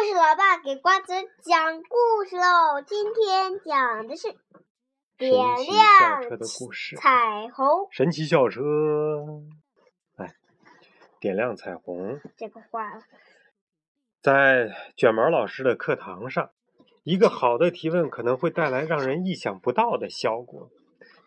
[0.00, 1.12] 故事老爸给瓜子
[1.42, 2.80] 讲故事喽！
[2.86, 4.28] 今天讲的是
[5.18, 6.38] 点亮
[6.96, 7.86] 彩虹。
[7.90, 8.62] 神奇校车，
[10.16, 10.32] 来
[11.20, 12.18] 点亮彩虹。
[12.38, 13.02] 这个画了。
[14.22, 16.50] 在卷毛老师的课堂上，
[17.04, 20.70] 一个好的提问可能会带来让人意想不到的效果。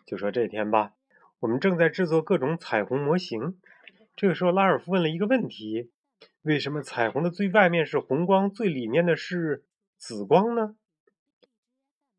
[0.04, 0.94] 就说这天吧，
[1.38, 3.56] 我们正在制作各种彩虹模型。
[4.16, 5.92] 这个时候，拉尔夫问了一个问题。
[6.44, 9.64] 为什么彩虹的最外面是红光，最里面的是
[9.96, 10.76] 紫光呢？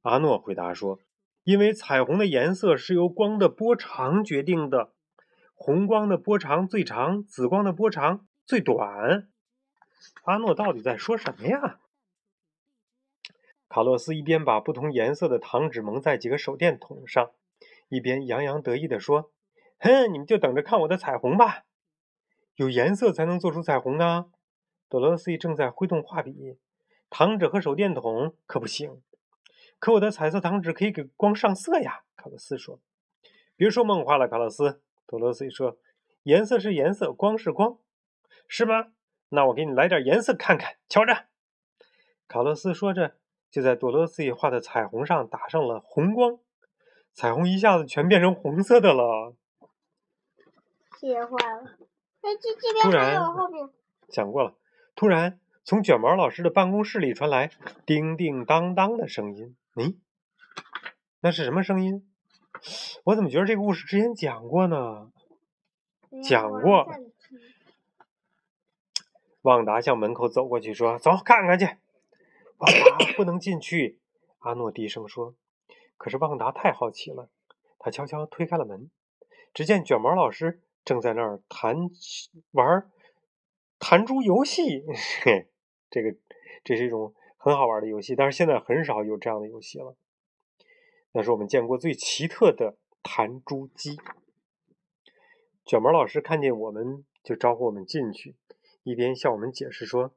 [0.02, 1.00] 阿诺回答说
[1.46, 4.92] ：“因为彩虹的颜色是由光的波长决定的，
[5.54, 9.30] 红光的波长最长，紫光的波长最短。”
[10.26, 11.80] 阿诺到底在说什么呀？
[13.70, 17.30] 卡洛斯一边把不同颜色的糖纸蒙在几个手电筒上，
[17.90, 19.32] 一边洋洋得意地说
[19.78, 21.66] ：“哼，你们就等着看我的彩虹吧。”
[22.56, 24.28] 有颜色才能做出彩虹啊！
[24.88, 26.58] 多罗西正在挥动画笔，
[27.10, 29.02] 糖纸和手电筒可不行。
[29.78, 32.04] 可我的彩色糖纸可以给光上色呀！
[32.16, 32.80] 卡洛斯说。
[33.58, 34.82] 别说梦话了，卡洛斯。
[35.06, 35.78] 多罗西说。
[36.24, 37.78] 颜色是颜色，光是光，
[38.48, 38.88] 是吗？
[39.30, 41.26] 那我给你来点颜色看看，瞧着。
[42.28, 43.18] 卡洛斯说着，
[43.52, 46.40] 就在多罗西画的彩虹上打上了红光，
[47.14, 49.36] 彩虹一下子全变成红色的了。
[51.00, 51.78] 谢画了。
[52.82, 53.16] 突然，
[54.10, 54.56] 讲过了。
[54.96, 57.52] 突然，从卷毛老师的办公室里传来
[57.86, 59.56] 叮叮当当的声音。
[59.76, 59.96] 咦，
[61.20, 62.08] 那是什么声音？
[63.04, 65.12] 我怎么觉得这个故事之前讲过呢？
[66.24, 66.88] 讲过。
[69.42, 71.66] 旺达向门口走过去，说：“走，看看去。”
[72.58, 74.00] 旺达不能进去。
[74.40, 75.36] 阿诺低声说
[75.98, 77.30] ：“可是旺达太好奇了。”
[77.78, 78.90] 他悄悄推开了门，
[79.54, 80.62] 只见卷毛老师。
[80.86, 81.76] 正在那儿弹
[82.52, 82.90] 玩
[83.80, 84.86] 弹珠游戏，
[85.24, 85.50] 嘿，
[85.90, 86.16] 这个
[86.64, 89.98] 这是一种很好玩的游戏，但是现在很少有这样的游戏了。
[91.12, 93.98] 那是我们见过最奇特的弹珠机。
[95.66, 98.36] 卷毛老师看见我们就招呼我们进去，
[98.84, 100.14] 一边向我们解释说：“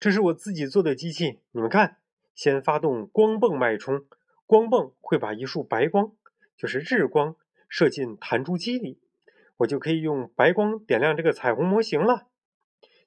[0.00, 1.98] 这是我自己做的机器，你们看，
[2.34, 4.06] 先发动光泵脉冲，
[4.46, 6.12] 光泵会把一束白光，
[6.56, 7.36] 就是日光，
[7.68, 8.98] 射进弹珠机里。”
[9.58, 12.26] 我就可以用白光点亮这个彩虹模型了。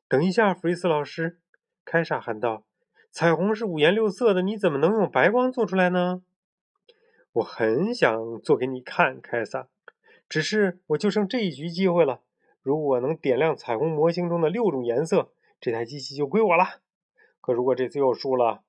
[0.08, 1.40] 等一下，弗瑞斯老师，
[1.86, 2.64] 凯莎喊道
[3.12, 6.24] ：“彩虹是五颜六色的，你怎么能用白光做出来呢？”
[7.34, 9.68] 我很想做给你看，凯撒，
[10.28, 12.22] 只是我就剩这一局机会了。
[12.64, 15.32] 如果能点亮彩虹模型中的六种颜色，
[15.62, 16.82] 这台机器就归我了。
[17.40, 18.64] 可如果这次又输了，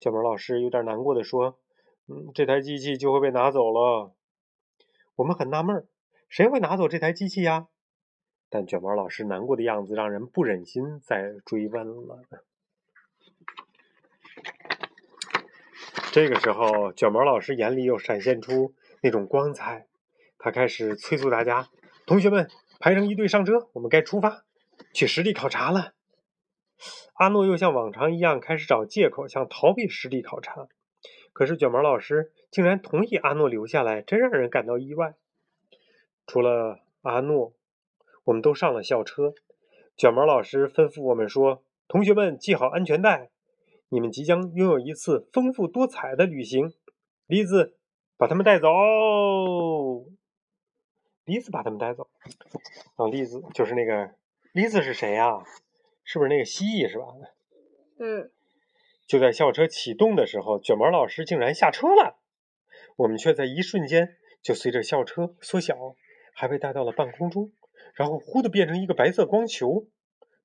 [0.00, 1.58] 小毛老师有点难过的说
[2.06, 4.12] ：“嗯，这台机器就会被拿走了。”
[5.16, 5.86] 我们很纳闷儿。
[6.28, 7.68] 谁会拿走这台机器呀？
[8.48, 12.22] 但卷毛老师难过的样子让人不忍心再追问了。
[16.12, 19.86] 这个时候，卷毛老师眼里又闪现出那种光彩，
[20.38, 21.68] 他开始催促大家
[22.06, 22.48] ：“同学们，
[22.78, 24.44] 排成一队上车，我们该出发
[24.94, 25.92] 去实地考察了。”
[27.14, 30.68] 阿诺又像往常一样开始找借口，想逃避实地考察。
[31.32, 35.14] 可是卷毛老师竟然同意阿诺留下来，真让人感到意外。
[36.26, 37.52] 除了阿诺，
[38.24, 39.34] 我们都上了校车。
[39.96, 43.30] 卷毛老师吩咐我们说：“同学们，系好安全带，
[43.88, 46.74] 你们即将拥有一次丰富多彩的旅行。”
[47.26, 47.76] 梨子，
[48.16, 48.68] 把他们带走。
[51.24, 52.08] 梨子把他们带走。
[52.96, 54.10] 啊，梨子就是那个
[54.52, 55.44] 梨子是谁呀？
[56.04, 57.06] 是不是那个蜥蜴是吧？
[57.98, 58.30] 嗯。
[59.06, 62.18] 就在校车启动的时候，卷毛老师竟然下车了，
[62.96, 65.76] 我们却在一瞬间就随着校车缩小。
[66.38, 67.50] 还被带到了半空中，
[67.94, 69.88] 然后忽的变成一个白色光球，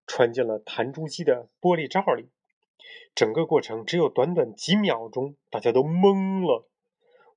[0.08, 2.30] 穿进了弹珠机的玻璃罩里。
[3.14, 6.66] 整个过程只有短短几秒钟，大家都懵了。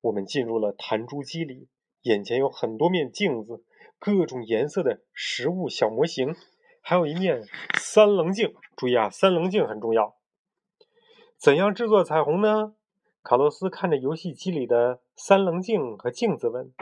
[0.03, 1.69] 我们进入了弹珠机里，
[2.03, 3.65] 眼前有很多面镜子，
[3.99, 6.37] 各种颜色的食物小模型，
[6.81, 7.43] 还有一面
[7.81, 8.55] 三棱镜。
[8.77, 10.17] 注意啊，三棱镜很重要。
[11.37, 12.77] 怎样制作彩虹呢？
[13.25, 16.73] 卡洛斯看着游戏机里的三棱镜和镜子问。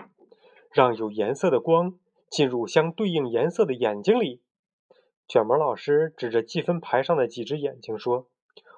[0.73, 1.99] 让有颜色的光
[2.31, 4.43] 进入相对应颜色的眼睛里。
[5.29, 8.29] 卷毛老师指着计分牌上的几只眼睛说：“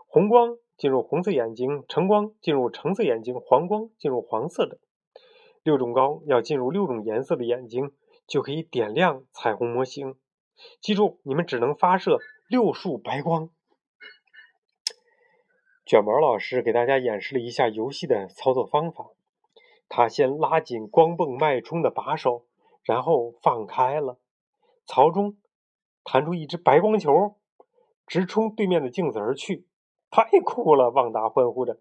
[0.06, 4.78] 红光进入红色眼睛，橙光进入橙色眼睛，黄光进入黄色的。
[5.62, 7.92] 六种光要进入六种颜色的眼睛，
[8.26, 10.16] 就可以点亮彩虹模型。
[10.80, 12.18] 记住，你们只能发射
[12.48, 13.50] 六束白光。”
[15.86, 19.10] 卷毛老师给大家演示了一下游戏的操作方法。
[19.96, 22.46] 他先拉紧光泵脉冲的把手，
[22.82, 24.18] 然后放开了，
[24.84, 25.36] 槽中
[26.02, 27.36] 弹出一只白光球，
[28.04, 29.68] 直冲对面的镜子而去。
[30.10, 30.90] 太酷了！
[30.90, 31.78] 旺达欢呼着。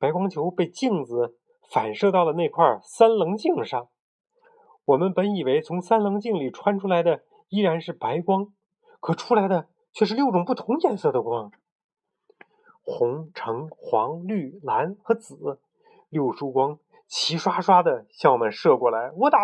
[0.00, 1.38] 白光球被镜子
[1.70, 3.86] 反射到了那块三棱镜上。
[4.86, 8.52] 我们本以为从三棱镜里穿出来的依然是白光，
[8.98, 11.52] 可出来的却是六种不同颜色的光：
[12.82, 15.60] 红、橙、黄、绿、蓝和紫。
[16.08, 19.12] 六束光齐刷刷的向我们射过来。
[19.16, 19.38] 我倒！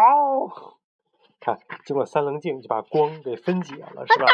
[1.39, 4.27] 看，经过三棱镜就把光给分解了，是吧？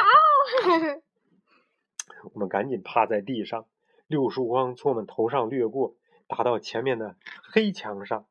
[2.35, 3.67] 我们赶紧趴在地上。
[4.09, 5.97] 六束光从我们头上掠过，
[6.29, 7.17] 打到前面的
[7.53, 8.27] 黑墙上，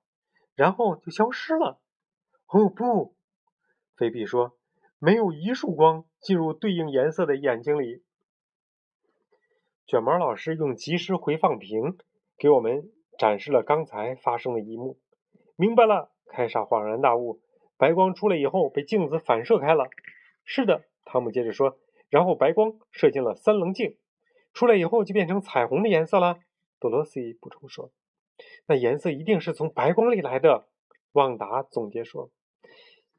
[0.56, 1.80] 然后就消失了。
[2.48, 3.16] 哦不，
[3.98, 4.58] 菲比说，
[5.00, 8.04] 没有一束光进入对应颜色的眼睛里。
[9.86, 11.98] 卷毛老师用即时回放屏
[12.38, 14.98] 给我们展示了刚才发生的一幕。
[15.56, 17.42] 明白了，凯莎恍然大悟。
[17.78, 19.90] 白光出来以后被镜子反射开了。
[20.44, 21.78] 是的，汤姆接着说。
[22.10, 23.98] 然后白光射进了三棱镜，
[24.54, 26.40] 出来以后就变成彩虹的颜色了。
[26.80, 27.92] 多罗西补充说。
[28.68, 30.68] 那颜色一定是从白光里来的。
[31.14, 32.30] 旺达总结说。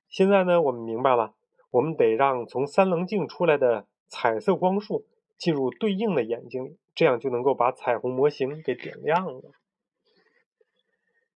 [0.08, 1.34] 现在呢，我们明白了，
[1.70, 5.04] 我们得让从三棱镜出来的彩色光束
[5.36, 9.50] 进入对应的眼睛里，这样就能够把彩虹模型给点亮了。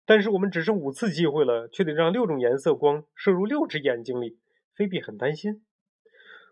[0.07, 4.39] 但是我们只剩五次机会了，却得让六种颜色光射入六只眼睛里。
[4.73, 5.65] 菲比很担心。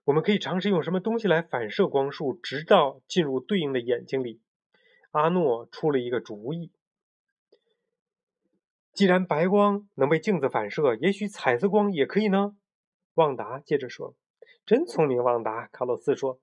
[0.04, 4.42] 我们可以尝试用什么东西来反射光束，直到进入对应的眼睛里。
[5.12, 6.70] 阿诺出了一个主意。
[8.92, 12.58] 既然白光能被镜子反射，也许彩色光也可以呢。
[13.14, 14.16] 旺达接着说
[14.66, 16.42] ：“真聪明，旺达。”卡洛斯说：“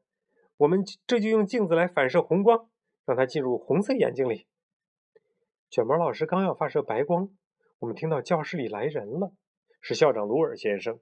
[0.56, 2.70] 我们这就用镜子来反射红光，
[3.05, 4.47] 让它进入红色眼睛里。”
[5.72, 7.30] 卷毛老师刚要发射白光，
[7.78, 9.32] 我们听到教室里来人了，
[9.80, 11.00] 是校长鲁尔先生。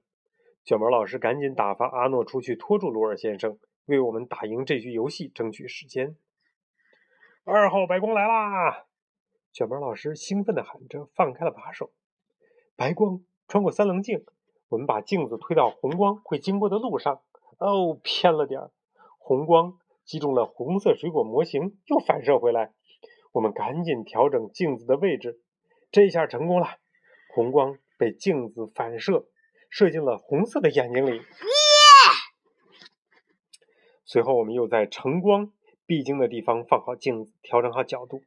[0.63, 6.15] 卷毛老师赶紧打发阿诺出去拖住鲁尔先生，为我们打赢这局游戏争取时间。
[7.43, 8.85] 二号白光来啦！
[9.51, 11.91] 卷毛老师兴奋地喊着，放开了把手。
[12.77, 14.23] 白光穿过三棱镜，
[14.69, 17.19] 我们把镜子推到红光会经过的路上。
[17.57, 18.71] 哦，偏了点儿，
[19.17, 22.71] 红光击中了红色水果模型，又反射回来。
[23.31, 25.41] 我们赶紧调整镜子的位置，
[25.91, 26.77] 这下成功了。
[27.33, 29.27] 红光被镜子反射，
[29.69, 31.21] 射进了红色的眼睛里。
[34.03, 35.53] 随后，我们又在橙光
[35.85, 38.23] 必经的地方放好镜子，调整好角度。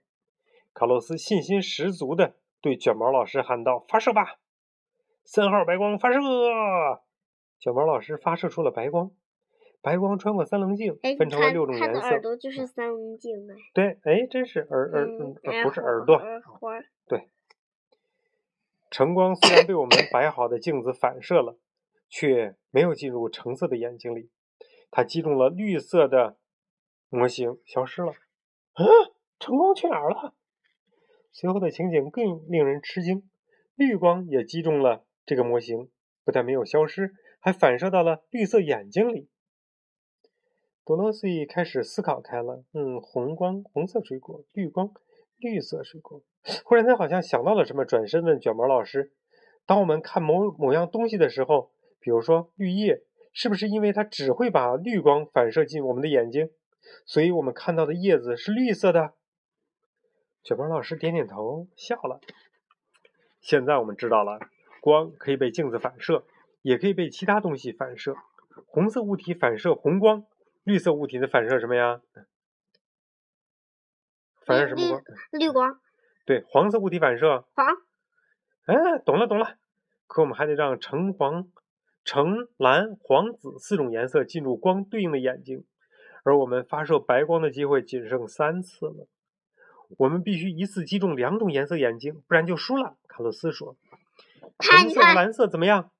[0.72, 4.38] 卡洛斯信心十足地对卷毛老师喊道：“发射吧，
[5.22, 6.18] 三号白光发射！”
[7.60, 9.10] 卷毛老师发射出了白光，
[9.84, 12.00] 白光穿过三棱镜，分成了六种颜色。
[12.00, 13.54] 耳朵就是三棱镜哎。
[13.74, 15.06] 对，哎，真是耳耳
[15.62, 16.18] 不是耳朵。
[17.06, 17.28] 对，
[18.90, 21.58] 橙光虽然被我们摆好的镜子反射了，
[22.08, 24.30] 却没有进入橙色的眼睛里，
[24.90, 26.38] 它击中了绿色的
[27.10, 28.14] 模型，消失了。
[28.76, 28.86] 嗯，
[29.38, 30.32] 橙光去哪儿了？
[31.30, 33.28] 随后的情景更令人吃惊，
[33.74, 35.90] 绿光也击中了这个模型，
[36.24, 39.28] 不但没有消失，还反射到了绿色眼睛里。
[40.86, 44.92] 多罗西开始思考开了，嗯，红光，红色水果；绿光，
[45.38, 46.20] 绿色水果。
[46.64, 49.10] 忽然，他好像想到了什么，转身问卷毛老师
[49.64, 51.70] ：“当我们看某某样东西的时候，
[52.00, 53.02] 比如说绿叶，
[53.32, 56.50] 是不是因为它只会把绿光反射进我们的眼睛，
[57.06, 59.14] 所以我们看到的叶子是绿色的？”
[60.44, 62.20] 卷毛老师点点头，笑了。
[63.40, 64.38] 现在我们知道了，
[64.82, 66.26] 光可以被镜子反射，
[66.60, 68.14] 也可以被其他东西反射。
[68.66, 70.26] 红色物体反射红光，
[70.64, 72.00] 绿色物体的反射什么呀？
[74.44, 75.02] 反射什么光？
[75.32, 75.80] 绿光。
[76.26, 77.66] 对，黄色物体反射黄。
[78.66, 79.56] 哎，懂了懂了。
[80.06, 81.48] 可我们还得让橙黄、
[82.04, 85.64] 橙蓝、黄紫四种颜色进入光对应的眼睛，
[86.24, 89.06] 而我们发射白光的机会仅剩三次了。
[89.98, 92.96] 我们必须一次击中两种颜色眼睛，不然就输了。
[93.06, 93.76] 卡洛斯说
[94.58, 95.90] ：“红色和蓝色怎么样？”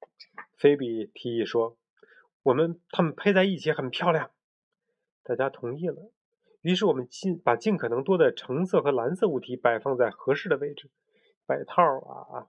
[0.57, 1.77] 菲比提议说
[2.45, 4.31] ：“我们它们配在一起很漂亮。”
[5.25, 6.13] 大家同意了。
[6.61, 10.91] 于是我们尽把尽可能多的橙色和蓝色物体摆放在合适的位置，
[11.47, 12.47] 摆套啊，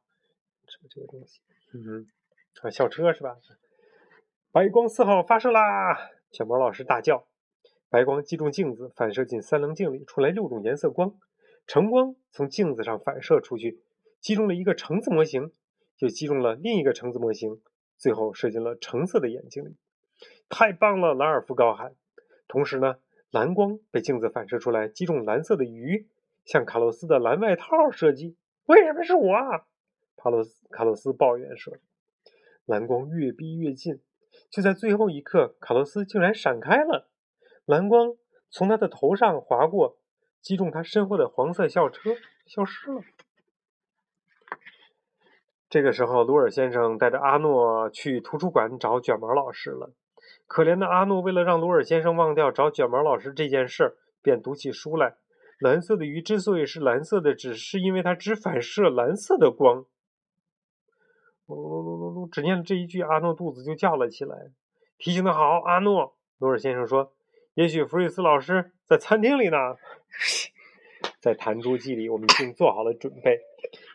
[0.67, 1.41] 什么这个东西？
[1.73, 2.07] 嗯，
[2.61, 3.35] 啊，校车是吧？
[4.51, 6.11] 白光四号发射啦！
[6.31, 7.27] 小毛老师大叫。
[7.89, 11.17] 白光击中镜子，反射进三棱镜里，出来六种颜色光。
[11.67, 13.81] 橙光从镜子上反射出去，
[14.21, 15.51] 击中了一个橙子模型，
[15.99, 17.61] 又击中了另一个橙子模型，
[17.97, 19.75] 最后射进了橙色的眼睛里。
[20.47, 21.13] 太棒了！
[21.13, 21.95] 拉尔夫高喊。
[22.55, 22.95] 同时呢，
[23.31, 26.07] 蓝光被镜子反射出来，击中蓝色的鱼，
[26.45, 28.37] 向卡洛斯的蓝外套射击。
[28.65, 29.35] 为什么是我？
[30.15, 31.73] 卡洛斯卡洛斯抱怨说。
[32.65, 33.99] 蓝光越逼越近，
[34.49, 37.09] 就在最后一刻，卡洛斯竟然闪开了。
[37.65, 38.15] 蓝光
[38.49, 39.97] 从他的头上划过，
[40.39, 42.11] 击中他身后的黄色校车，
[42.45, 43.01] 消失了。
[45.69, 49.91] 这个时候，鲁尔先生带着阿诺去图书馆找卷毛老师了。
[50.47, 55.15] 可怜的阿诺为了让鲁尔先生忘掉找卷毛老师这件事，便读起书来。
[55.59, 59.85] 蓝色的鱼之所以是蓝色的，只是因为它只反射蓝色的光。
[61.47, 62.29] 噜噜噜噜噜！
[62.29, 64.35] 只念了这一句，阿诺肚子就叫了起来。
[64.97, 66.15] 提醒的好，阿诺。
[66.37, 67.13] 罗尔先生说
[67.55, 69.57] ：“也许弗瑞斯老师在餐厅里呢，
[71.21, 73.39] 在弹珠机里，我们已经做好了准备，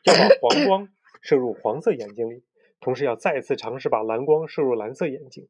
[0.04, 0.88] 要把黄光
[1.20, 2.42] 射入黄色眼睛里，
[2.80, 5.46] 同时要再次尝试把蓝光射入蓝色眼睛。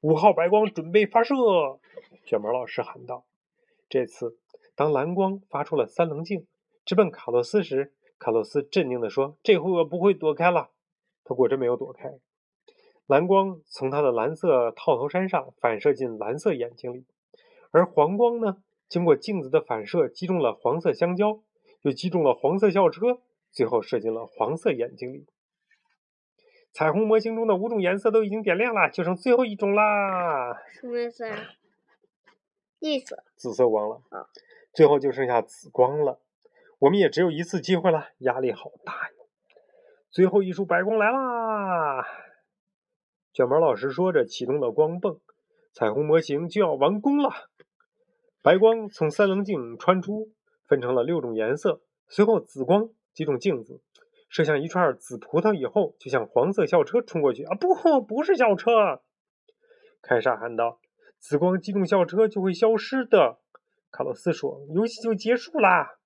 [0.00, 1.34] 五号白光准备发射！”
[2.24, 3.24] 卷毛老师喊道。
[3.88, 4.38] 这次，
[4.74, 6.46] 当蓝光发出了三棱镜，
[6.84, 10.70] 直奔卡洛斯时，卡洛斯镇定地说：“这回我不会躲开了。”
[11.24, 12.14] 他果真没有躲开。
[13.06, 17.04] 蓝光从他的蓝色套头衫上反射进蓝色眼睛里，
[17.70, 21.42] 而黄光呢，经过镜子的反射，击中了黄色香蕉，
[21.82, 25.26] 又击中了黄色校车，最后射进了黄色眼睛里。
[26.72, 30.58] 彩虹模型中的五种颜色都已经点亮了，就剩最后一种啦。
[30.68, 31.36] 什么颜色呀？
[32.80, 33.22] 绿色。
[33.36, 34.02] 紫色光了。
[34.10, 34.26] 啊
[34.72, 36.18] 最后就剩下紫光了。
[36.78, 39.14] 我们也只有一次机会了，压力好大呀。
[40.10, 42.06] 最后一束白光来啦！
[43.34, 45.20] 卷毛老师说着，启动了光泵，
[45.74, 47.30] 彩虹模型就要完工了。
[48.40, 50.32] 白光从三棱镜穿出，
[50.66, 51.82] 分成了六种颜色。
[52.08, 53.82] 随后，紫光击中镜子，
[54.32, 57.44] 射向一串紫葡萄，以后就向黄色校车冲过去。
[57.44, 59.02] 啊，不，不是校车！
[60.00, 60.80] 凯撒喊道
[61.20, 63.40] ：“紫光击中校车就会消失的。”
[63.92, 65.98] 卡洛斯说：“游戏就结束啦。”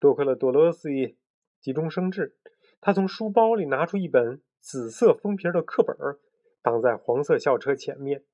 [0.00, 1.18] 多亏了多罗西
[1.60, 2.34] 急中生智。
[2.80, 5.96] 他从书包里拿出一本紫色封皮的课本，
[6.62, 8.24] 挡在黄色校车前面。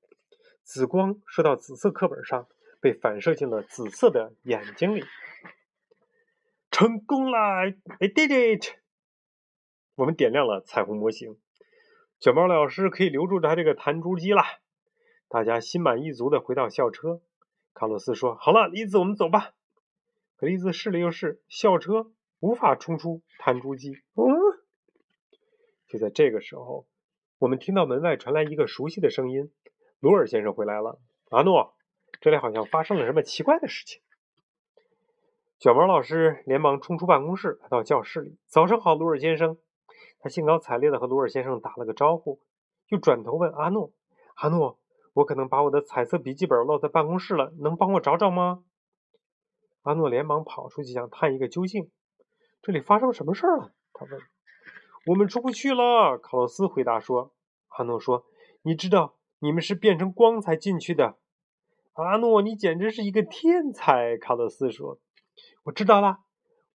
[0.63, 2.47] 紫光射到紫色课本上，
[2.81, 5.03] 被反射进了紫色的眼睛里。
[6.71, 7.37] 成功了
[7.99, 8.75] ！I did it！
[9.97, 11.37] 我们点亮了彩虹模型。
[12.19, 14.43] 卷毛老师可以留住他这个弹珠机了。
[15.27, 17.19] 大家心满意足的回到校车。
[17.73, 19.53] 卡洛斯说：“好了，栗子，我们走吧。”
[20.37, 22.11] 可栗子试了又试，校车。
[22.39, 23.93] 无法冲出弹珠机。
[24.13, 24.23] 嗯，
[25.87, 26.85] 就在这个时候，
[27.39, 29.51] 我们听到门外传来一个熟悉的声音
[29.99, 30.99] ：“鲁尔先生回来了。”
[31.31, 31.73] 阿诺，
[32.21, 34.03] 这里好像发生了什么奇怪的事情。
[35.57, 38.37] 卷毛老师连忙冲出办公室，来到教室里。
[38.45, 39.57] “早上好，鲁尔先生。”
[40.19, 42.39] 他兴高采烈地和鲁尔先生打了个招呼，
[42.89, 43.91] 又转头问阿诺
[44.35, 44.79] ：“阿诺，
[45.13, 48.63] 我可能把我的彩色笔记本落在办公室了，能帮我找找吗？”
[49.83, 51.89] 阿诺连忙跑出去，想探一个究竟。
[52.61, 53.73] 这里发生什么事儿了？
[53.93, 54.19] 他问。
[55.05, 56.17] 我们出不去了。
[56.17, 57.33] 卡洛斯回答说。
[57.69, 58.25] 阿诺说
[58.63, 61.17] ：“你知道，你们是变成光才进去的。”
[61.93, 64.17] 阿诺，你简直是一个天才。
[64.17, 64.99] 卡洛斯说
[65.63, 66.19] ：“我知道了，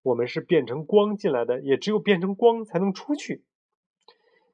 [0.02, 3.44] 我们是变成光进来的，也只有变成光才能出去。”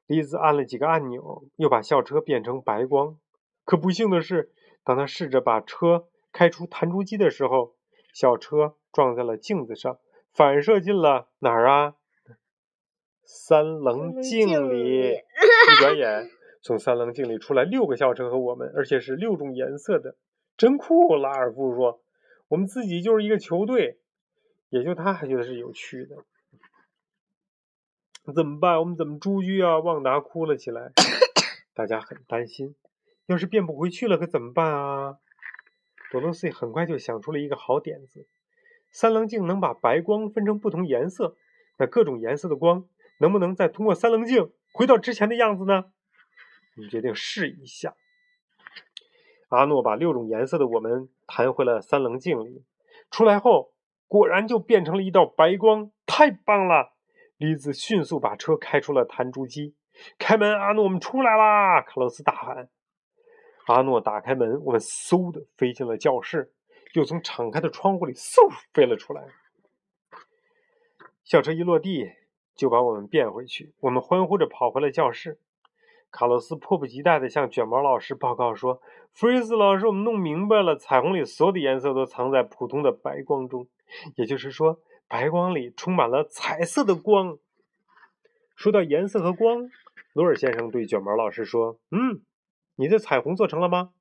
[0.07, 3.17] 丽兹按了几个按钮，又把校车变成白光。
[3.63, 4.51] 可不幸的是，
[4.83, 7.75] 当他试着把车开出弹珠机的时候，
[8.13, 9.99] 校车撞在了镜子上。
[10.31, 11.95] 反射进了哪儿啊？
[13.23, 15.11] 三棱镜里。
[15.11, 16.29] 一转眼，
[16.63, 20.15] 从三棱镜里出来六个校车和我们，而且是六种颜色的，
[20.57, 21.15] 真酷！
[21.15, 22.01] 拉尔夫说
[22.49, 23.99] ：“我们自己就是一个球队。”
[24.69, 26.23] 也就他还觉得是有趣的。
[28.33, 28.79] 怎么办？
[28.79, 29.79] 我们怎么出去啊？
[29.79, 30.91] 旺达哭了起来。
[31.73, 32.75] 大家很担心，
[33.25, 35.17] 要是变不回去了，可怎么办啊？
[36.11, 38.27] 多罗西很快就想出了一个好点子。
[38.91, 41.35] 三棱镜能把白光分成不同颜色，
[41.77, 42.87] 那各种颜色的光
[43.19, 45.91] 能不能再通过三棱镜回到之前的样子呢？
[46.75, 47.95] 我们决定试一下。
[49.49, 52.63] 阿诺把六种颜色的我们弹回了三棱镜里，
[53.09, 53.71] 出来后
[54.09, 56.91] 果然就变成了一道白光，太棒了！
[57.37, 59.75] 李子迅速把车开出了弹珠机，
[60.17, 61.81] 开门，阿诺，我们出来啦！
[61.81, 62.69] 卡洛斯大喊。
[63.67, 66.51] 阿诺打开门，我们嗖的飞进了教室。
[66.93, 69.27] 又从敞开的窗户里嗖飞了出来。
[71.23, 72.11] 校车一落地，
[72.55, 73.75] 就把我们变回去。
[73.81, 75.39] 我们欢呼着跑回了教室。
[76.11, 78.81] 卡洛斯迫不及待地向卷毛老师报告说
[79.13, 83.67] ：“弗瑞斯老师，我们弄明白了，彩虹里所有的颜色都藏在普通的白光中，
[84.15, 87.37] 也就是说，白光里充满了彩色的光。”
[88.55, 89.69] 说到颜色和光，
[90.13, 92.21] 罗尔先生对卷毛老师说：“嗯，
[92.75, 93.91] 你的彩虹做成了吗？”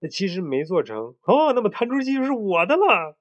[0.00, 3.16] 那其实没做成哦，那么弹珠机就是我的了。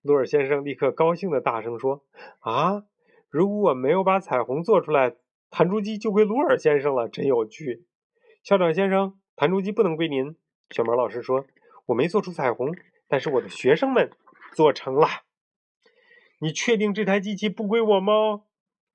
[0.00, 2.02] 罗尔先生立刻高兴的大声说
[2.40, 2.84] ：“啊，
[3.30, 5.16] 如果我没有把彩虹做出来，
[5.56, 7.86] 弹珠机就归鲁尔先生了，真有趣。”
[8.42, 10.36] 校长先生，弹珠机不能归您。
[10.68, 11.46] 卷毛老师说
[11.86, 12.74] ：“我没做出彩虹，
[13.06, 14.10] 但是我的学生们
[14.52, 15.06] 做成了。”
[16.42, 18.42] 你确定这台机器不归我吗？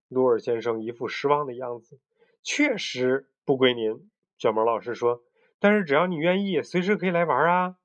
[0.09, 2.01] 鲁尔先生一副失望的样子。
[2.43, 5.23] 确实不归您，卷毛老师说。
[5.61, 7.77] 但是只要你愿意，随时可以来玩啊！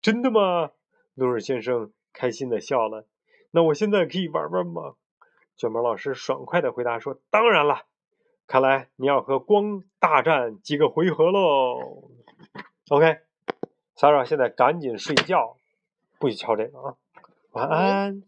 [0.00, 0.70] 真的吗？
[1.14, 3.06] 鲁尔先生开心的笑了。
[3.50, 4.94] 那我现在可以玩玩吗？
[5.54, 7.82] 卷毛老师爽快的回答说：“当然了。
[8.46, 12.10] 看来你要和光大战几个回合喽。
[12.88, 15.56] OK，Sara 现在赶紧睡觉，
[16.18, 16.94] 不许敲这个啊！
[17.52, 18.22] 晚安。